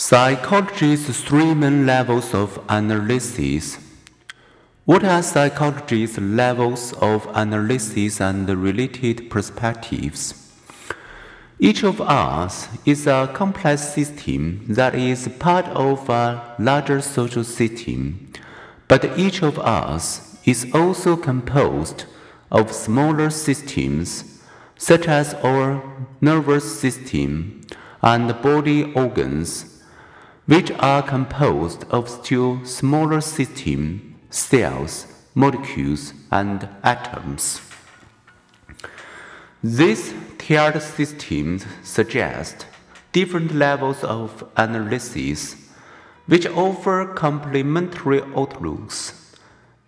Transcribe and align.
Psychology's 0.00 1.08
three 1.22 1.54
main 1.54 1.84
levels 1.84 2.32
of 2.32 2.64
analysis. 2.68 3.78
What 4.84 5.02
are 5.02 5.20
psychology's 5.24 6.16
levels 6.18 6.92
of 7.00 7.26
analysis 7.34 8.20
and 8.20 8.48
related 8.48 9.28
perspectives? 9.28 10.52
Each 11.58 11.82
of 11.82 12.00
us 12.00 12.68
is 12.86 13.08
a 13.08 13.28
complex 13.34 13.92
system 13.92 14.66
that 14.68 14.94
is 14.94 15.28
part 15.40 15.66
of 15.66 16.08
a 16.08 16.54
larger 16.60 17.00
social 17.00 17.42
system, 17.42 18.32
but 18.86 19.18
each 19.18 19.42
of 19.42 19.58
us 19.58 20.38
is 20.44 20.72
also 20.72 21.16
composed 21.16 22.04
of 22.52 22.70
smaller 22.70 23.30
systems, 23.30 24.40
such 24.76 25.08
as 25.08 25.34
our 25.42 25.82
nervous 26.20 26.80
system 26.80 27.62
and 28.00 28.40
body 28.42 28.92
organs 28.94 29.74
which 30.48 30.70
are 30.78 31.02
composed 31.02 31.84
of 31.90 32.08
still 32.08 32.64
smaller 32.64 33.20
systems, 33.20 34.00
cells, 34.30 35.06
molecules, 35.34 36.14
and 36.32 36.66
atoms. 36.82 37.60
These 39.62 40.14
tiered 40.38 40.80
systems 40.80 41.66
suggest 41.82 42.64
different 43.12 43.54
levels 43.54 44.02
of 44.02 44.42
analysis 44.56 45.54
which 46.26 46.46
offer 46.46 47.04
complementary 47.14 48.22
outlooks. 48.34 49.36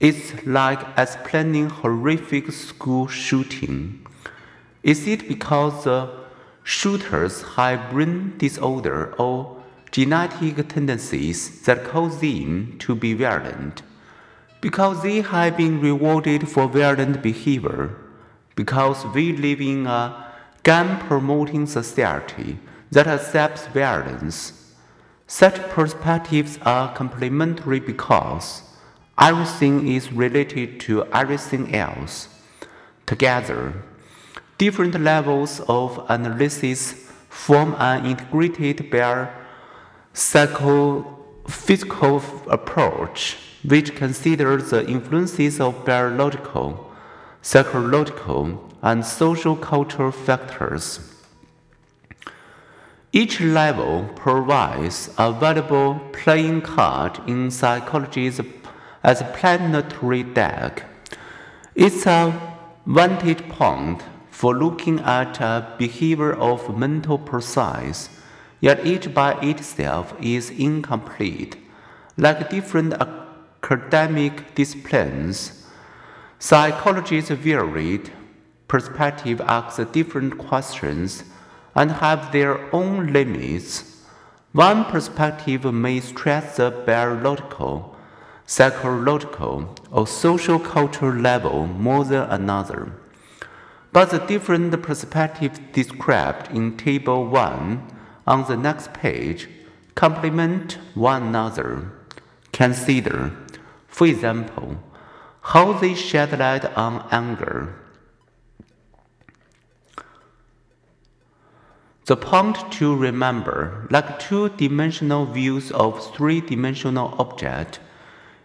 It's 0.00 0.46
like 0.46 0.80
explaining 0.96 1.68
horrific 1.68 2.50
school 2.52 3.08
shooting. 3.08 4.06
Is 4.82 5.06
it 5.06 5.28
because 5.28 5.84
the 5.84 6.10
shooters 6.64 7.42
have 7.56 7.90
brain 7.90 8.38
disorder 8.38 9.14
or 9.18 9.55
genetic 9.96 10.68
tendencies 10.68 11.62
that 11.62 11.82
cause 11.82 12.20
them 12.20 12.76
to 12.78 12.94
be 12.94 13.14
violent, 13.14 13.82
because 14.60 15.02
they 15.02 15.22
have 15.22 15.56
been 15.56 15.80
rewarded 15.80 16.46
for 16.46 16.68
violent 16.68 17.22
behavior, 17.22 17.96
because 18.56 19.06
we 19.14 19.32
live 19.32 19.58
in 19.58 19.86
a 19.86 20.34
gun 20.64 20.98
promoting 21.06 21.66
society 21.66 22.58
that 22.90 23.06
accepts 23.06 23.68
violence. 23.68 24.74
Such 25.26 25.56
perspectives 25.70 26.58
are 26.60 26.94
complementary 26.94 27.80
because 27.80 28.64
everything 29.18 29.88
is 29.88 30.12
related 30.12 30.78
to 30.80 31.06
everything 31.06 31.74
else. 31.74 32.28
Together, 33.06 33.72
different 34.58 35.00
levels 35.00 35.62
of 35.68 36.04
analysis 36.10 36.92
form 37.30 37.74
an 37.78 38.04
integrated 38.04 38.90
biopsychosocial 38.90 39.45
psychophysical 40.16 42.24
approach, 42.48 43.36
which 43.62 43.94
considers 43.94 44.70
the 44.70 44.88
influences 44.88 45.60
of 45.60 45.84
biological, 45.84 46.90
psychological, 47.42 48.66
and 48.80 49.04
social 49.04 49.54
cultural 49.54 50.10
factors. 50.10 51.00
Each 53.12 53.42
level 53.42 54.08
provides 54.16 55.10
a 55.18 55.32
valuable 55.32 56.00
playing 56.14 56.62
card 56.62 57.20
in 57.26 57.50
psychology 57.50 58.32
as 59.02 59.20
a 59.20 59.32
planetary 59.36 60.22
deck. 60.22 60.84
It's 61.74 62.06
a 62.06 62.32
vantage 62.86 63.46
point 63.50 64.02
for 64.30 64.56
looking 64.56 65.00
at 65.00 65.42
a 65.42 65.74
behavior 65.76 66.32
of 66.32 66.74
mental 66.74 67.18
process 67.18 68.08
yet 68.60 68.86
each 68.86 69.12
by 69.12 69.32
itself 69.40 70.14
is 70.20 70.50
incomplete. 70.50 71.56
Like 72.16 72.50
different 72.50 72.94
academic 72.94 74.54
disciplines, 74.54 75.66
psychology's 76.38 77.28
varied 77.28 78.10
perspective 78.68 79.40
asks 79.42 79.84
different 79.92 80.38
questions 80.38 81.24
and 81.74 81.90
have 81.92 82.32
their 82.32 82.74
own 82.74 83.12
limits. 83.12 84.02
One 84.52 84.86
perspective 84.86 85.64
may 85.64 86.00
stress 86.00 86.56
the 86.56 86.70
biological, 86.70 87.94
psychological, 88.46 89.74
or 89.90 90.06
social 90.06 90.58
cultural 90.58 91.14
level 91.14 91.66
more 91.66 92.04
than 92.04 92.22
another. 92.30 92.92
But 93.92 94.10
the 94.10 94.18
different 94.18 94.82
perspectives 94.82 95.60
described 95.72 96.50
in 96.50 96.76
Table 96.76 97.26
1 97.26 97.95
on 98.26 98.46
the 98.46 98.56
next 98.56 98.92
page 98.92 99.48
complement 99.94 100.78
one 100.94 101.22
another. 101.22 101.90
Consider, 102.52 103.32
for 103.86 104.06
example, 104.06 104.76
how 105.40 105.72
they 105.72 105.94
shed 105.94 106.38
light 106.38 106.64
on 106.76 107.06
anger. 107.10 107.74
The 112.06 112.16
point 112.16 112.70
to 112.72 112.94
remember, 112.94 113.88
like 113.90 114.20
two-dimensional 114.20 115.26
views 115.26 115.72
of 115.72 116.14
three-dimensional 116.14 117.16
object, 117.18 117.80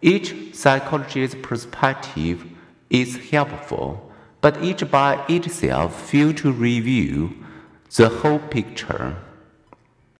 each 0.00 0.54
psychologist's 0.54 1.36
perspective 1.42 2.46
is 2.88 3.30
helpful, 3.30 4.10
but 4.40 4.62
each 4.62 4.90
by 4.90 5.22
itself 5.28 6.10
fails 6.10 6.40
to 6.40 6.50
review 6.50 7.36
the 7.96 8.08
whole 8.08 8.38
picture. 8.38 9.16